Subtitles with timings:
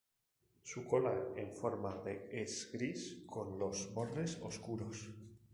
[0.63, 5.09] Su cola en forma de es gris con los bordes oscuros.